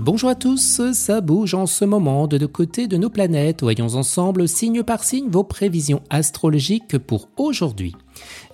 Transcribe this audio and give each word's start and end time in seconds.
Bonjour 0.00 0.28
à 0.28 0.34
tous, 0.34 0.80
ça 0.92 1.20
bouge 1.20 1.54
en 1.54 1.66
ce 1.66 1.84
moment 1.84 2.26
de 2.26 2.36
deux 2.36 2.48
côtés 2.48 2.88
de 2.88 2.96
nos 2.96 3.10
planètes. 3.10 3.62
Voyons 3.62 3.94
ensemble, 3.94 4.48
signe 4.48 4.82
par 4.82 5.04
signe, 5.04 5.28
vos 5.30 5.44
prévisions 5.44 6.02
astrologiques 6.10 6.98
pour 6.98 7.28
aujourd'hui. 7.36 7.94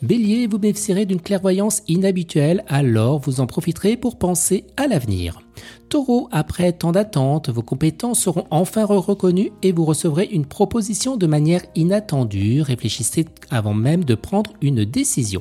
Bélier, 0.03 0.47
vous 0.47 0.59
bénéficierez 0.59 1.07
d'une 1.07 1.21
clairvoyance 1.23 1.81
inhabituelle, 1.89 2.63
alors 2.69 3.21
vous 3.21 3.41
en 3.41 3.47
profiterez 3.47 3.97
pour 3.97 4.19
penser 4.19 4.67
à 4.77 4.87
l'avenir. 4.87 5.41
Taureau, 5.89 6.29
après 6.31 6.73
tant 6.73 6.93
d'attente, 6.93 7.49
vos 7.49 7.63
compétences 7.63 8.21
seront 8.21 8.47
enfin 8.51 8.85
reconnues 8.85 9.51
et 9.63 9.73
vous 9.73 9.87
recevrez 9.87 10.29
une 10.31 10.45
proposition 10.45 11.17
de 11.17 11.27
manière 11.27 11.63
inattendue. 11.75 12.61
Réfléchissez 12.61 13.25
avant 13.51 13.75
même 13.75 14.05
de 14.05 14.15
prendre 14.15 14.53
une 14.61 14.85
décision. 14.85 15.41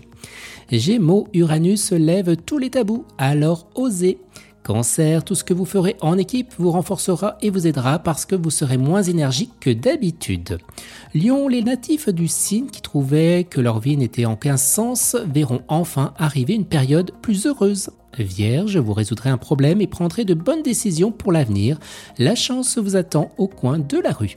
Gémeaux, 0.71 1.27
Uranus 1.33 1.91
lève 1.91 2.37
tous 2.37 2.57
les 2.57 2.69
tabous, 2.69 3.03
alors 3.17 3.67
osez. 3.75 4.19
Cancer, 4.69 5.23
tout 5.23 5.33
ce 5.33 5.43
que 5.43 5.55
vous 5.55 5.65
ferez 5.65 5.95
en 5.99 6.15
équipe 6.19 6.53
vous 6.59 6.69
renforcera 6.69 7.39
et 7.41 7.49
vous 7.49 7.65
aidera 7.65 7.97
parce 7.97 8.27
que 8.27 8.35
vous 8.35 8.51
serez 8.51 8.77
moins 8.77 9.01
énergique 9.01 9.53
que 9.59 9.71
d'habitude. 9.71 10.59
Lion, 11.15 11.47
les 11.47 11.63
natifs 11.63 12.09
du 12.09 12.27
signe 12.27 12.67
qui 12.67 12.83
trouvaient 12.83 13.47
que 13.49 13.61
leur 13.61 13.79
vie 13.79 13.97
n'était 13.97 14.25
en 14.25 14.35
qu'un 14.35 14.57
sens 14.57 15.15
verront 15.25 15.63
enfin 15.69 16.13
arriver 16.19 16.53
une 16.53 16.67
période 16.67 17.13
plus 17.23 17.47
heureuse. 17.47 17.89
Vierge, 18.19 18.77
vous 18.77 18.93
résoudrez 18.93 19.31
un 19.31 19.39
problème 19.39 19.81
et 19.81 19.87
prendrez 19.87 20.23
de 20.23 20.35
bonnes 20.35 20.61
décisions 20.61 21.11
pour 21.11 21.31
l'avenir. 21.31 21.79
La 22.19 22.35
chance 22.35 22.77
vous 22.77 22.95
attend 22.95 23.31
au 23.39 23.47
coin 23.47 23.79
de 23.79 23.97
la 23.97 24.11
rue. 24.11 24.35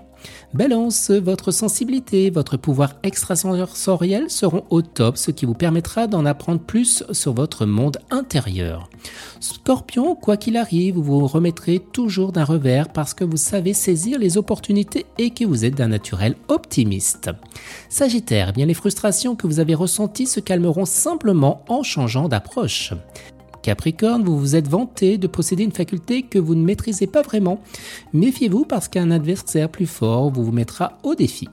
Balance, 0.55 1.11
votre 1.11 1.51
sensibilité, 1.51 2.30
votre 2.30 2.57
pouvoir 2.57 2.95
extrasensoriel 3.03 4.30
seront 4.30 4.65
au 4.71 4.80
top, 4.80 5.17
ce 5.17 5.30
qui 5.30 5.47
vous 5.47 5.55
permettra 5.55 6.07
d'en 6.07 6.25
apprendre 6.25 6.61
plus 6.61 7.05
sur 7.13 7.35
votre 7.35 7.67
monde 7.67 7.99
intérieur. 8.11 8.89
Scorpion, 9.42 10.14
quoi 10.14 10.37
qu'il 10.37 10.56
arrive, 10.56 10.95
vous 10.95 11.18
vous 11.18 11.26
remettrez 11.26 11.80
toujours 11.80 12.30
d'un 12.30 12.45
revers 12.45 12.88
parce 12.90 13.12
que 13.12 13.24
vous 13.24 13.37
savez 13.37 13.73
saisir 13.73 14.21
les 14.21 14.38
opportunités 14.38 15.04
et 15.18 15.30
que 15.30 15.45
vous 15.45 15.65
êtes 15.65 15.74
d'un 15.74 15.88
naturel 15.88 16.37
optimiste. 16.46 17.29
Sagittaire, 17.88 18.52
bien 18.52 18.66
les 18.66 18.74
frustrations 18.74 19.34
que 19.34 19.49
vous 19.49 19.59
avez 19.59 19.74
ressenties 19.74 20.29
se 20.29 20.38
calmeront 20.38 20.84
simplement 20.84 21.65
en 21.66 21.82
changeant 21.82 22.29
d'approche. 22.29 22.95
Capricorne, 23.62 24.23
vous 24.23 24.38
vous 24.38 24.54
êtes 24.54 24.68
vanté 24.68 25.18
de 25.18 25.26
posséder 25.26 25.65
une 25.65 25.73
faculté 25.73 26.23
que 26.23 26.38
vous 26.38 26.54
ne 26.54 26.65
maîtrisez 26.65 27.09
pas 27.09 27.23
vraiment. 27.23 27.60
Méfiez-vous 28.12 28.65
parce 28.65 28.87
qu'un 28.87 29.10
adversaire 29.10 29.68
plus 29.68 29.87
fort 29.87 30.30
vous 30.30 30.45
vous 30.45 30.52
mettra 30.52 30.99
au 31.02 31.16
défi. 31.16 31.49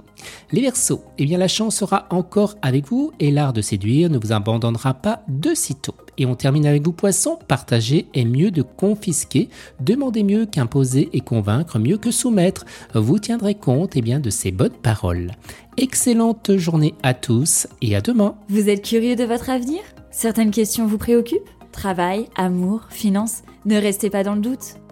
Les 0.51 0.61
Verseaux, 0.61 1.03
eh 1.17 1.25
bien 1.25 1.37
la 1.37 1.47
chance 1.47 1.77
sera 1.77 2.07
encore 2.09 2.55
avec 2.61 2.87
vous 2.87 3.11
et 3.19 3.31
l'art 3.31 3.53
de 3.53 3.61
séduire 3.61 4.09
ne 4.09 4.17
vous 4.17 4.31
abandonnera 4.31 4.93
pas 4.93 5.21
de 5.27 5.53
sitôt. 5.53 5.95
Et 6.17 6.25
on 6.25 6.35
termine 6.35 6.65
avec 6.65 6.83
vous 6.83 6.91
Poissons, 6.91 7.39
partager 7.47 8.07
est 8.13 8.25
mieux 8.25 8.51
de 8.51 8.61
confisquer, 8.61 9.47
demander 9.79 10.23
mieux 10.23 10.45
qu'imposer 10.45 11.09
et 11.13 11.21
convaincre 11.21 11.79
mieux 11.79 11.97
que 11.97 12.11
soumettre. 12.11 12.65
Vous 12.93 13.19
tiendrez 13.19 13.55
compte 13.55 13.95
eh 13.95 14.01
bien, 14.01 14.19
de 14.19 14.29
ces 14.29 14.51
bonnes 14.51 14.71
paroles. 14.71 15.31
Excellente 15.77 16.57
journée 16.57 16.93
à 17.03 17.13
tous 17.13 17.67
et 17.81 17.95
à 17.95 18.01
demain. 18.01 18.35
Vous 18.49 18.67
êtes 18.67 18.83
curieux 18.83 19.15
de 19.15 19.23
votre 19.23 19.49
avenir? 19.49 19.79
Certaines 20.11 20.51
questions 20.51 20.87
vous 20.87 20.97
préoccupent? 20.97 21.49
Travail, 21.71 22.27
amour, 22.35 22.81
finances? 22.89 23.43
Ne 23.65 23.77
restez 23.77 24.09
pas 24.09 24.23
dans 24.23 24.35
le 24.35 24.41
doute. 24.41 24.75